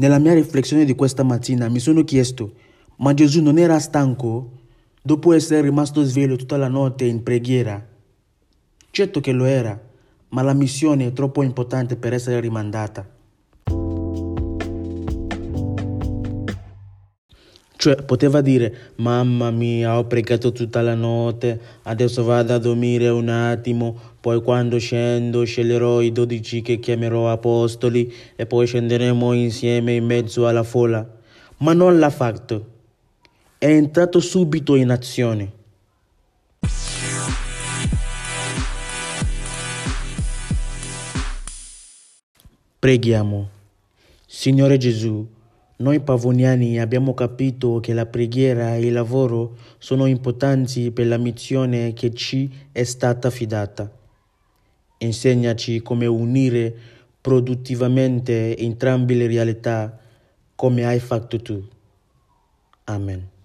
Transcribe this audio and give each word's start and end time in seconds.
Nella 0.00 0.18
mia 0.18 0.32
riflessione 0.32 0.86
di 0.86 0.94
questa 0.94 1.22
mattina 1.22 1.68
mi 1.68 1.78
sono 1.78 2.04
chiesto, 2.04 2.54
ma 3.00 3.12
Gesù 3.12 3.42
non 3.42 3.58
era 3.58 3.78
stanco 3.78 4.52
dopo 5.02 5.34
essere 5.34 5.60
rimasto 5.60 6.02
sveglio 6.04 6.36
tutta 6.36 6.56
la 6.56 6.68
notte 6.68 7.04
in 7.04 7.22
preghiera? 7.22 7.86
Certo 8.90 9.20
che 9.20 9.32
lo 9.32 9.44
era, 9.44 9.78
ma 10.28 10.40
la 10.40 10.54
missione 10.54 11.08
è 11.08 11.12
troppo 11.12 11.42
importante 11.42 11.96
per 11.96 12.14
essere 12.14 12.40
rimandata. 12.40 13.06
Cioè, 17.80 18.02
poteva 18.02 18.42
dire, 18.42 18.92
mamma 18.96 19.50
mia, 19.50 19.96
ho 19.96 20.04
pregato 20.04 20.52
tutta 20.52 20.82
la 20.82 20.94
notte, 20.94 21.58
adesso 21.84 22.22
vado 22.24 22.52
a 22.52 22.58
dormire 22.58 23.08
un 23.08 23.30
attimo, 23.30 23.98
poi 24.20 24.42
quando 24.42 24.76
scendo 24.76 25.44
sceglierò 25.44 26.02
i 26.02 26.12
dodici 26.12 26.60
che 26.60 26.78
chiamerò 26.78 27.30
apostoli 27.30 28.12
e 28.36 28.44
poi 28.44 28.66
scenderemo 28.66 29.32
insieme 29.32 29.94
in 29.94 30.04
mezzo 30.04 30.46
alla 30.46 30.62
folla. 30.62 31.08
Ma 31.60 31.72
non 31.72 31.98
l'ha 31.98 32.10
fatto. 32.10 32.66
È 33.56 33.64
entrato 33.64 34.20
subito 34.20 34.74
in 34.74 34.90
azione. 34.90 35.50
Preghiamo. 42.78 43.48
Signore 44.26 44.76
Gesù, 44.76 45.26
noi 45.80 46.00
pavoniani 46.00 46.78
abbiamo 46.78 47.14
capito 47.14 47.80
che 47.80 47.94
la 47.94 48.04
preghiera 48.04 48.76
e 48.76 48.86
il 48.86 48.92
lavoro 48.92 49.56
sono 49.78 50.04
importanti 50.06 50.90
per 50.90 51.06
la 51.06 51.16
missione 51.16 51.94
che 51.94 52.12
ci 52.12 52.50
è 52.70 52.82
stata 52.84 53.28
affidata. 53.28 53.90
Insegnaci 54.98 55.80
come 55.80 56.04
unire 56.04 56.74
produttivamente 57.20 58.56
entrambe 58.58 59.14
le 59.14 59.26
realtà 59.26 59.98
come 60.54 60.84
hai 60.84 61.00
fatto 61.00 61.40
tu. 61.40 61.66
Amen. 62.84 63.39